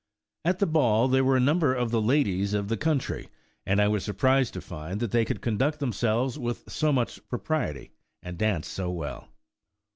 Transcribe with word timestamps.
At 0.43 0.57
the 0.57 0.65
ball, 0.65 1.07
there 1.07 1.23
were 1.23 1.37
a 1.37 1.39
number 1.39 1.75
of 1.75 1.91
the 1.91 2.01
ladies 2.01 2.55
of 2.55 2.69
the 2.69 2.75
country, 2.75 3.29
and 3.67 3.79
I 3.79 3.87
was 3.87 4.03
surprised 4.03 4.55
to 4.55 4.59
find 4.61 4.99
that 4.99 5.11
they 5.11 5.23
could 5.23 5.41
conduct 5.43 5.77
themselves 5.79 6.39
with 6.39 6.63
so 6.71 6.91
much 6.91 7.19
propriety, 7.29 7.91
and 8.23 8.35
dance 8.35 8.67
so 8.67 8.89
well. 8.89 9.27